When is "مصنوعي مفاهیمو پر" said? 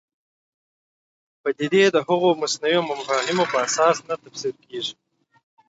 2.41-3.59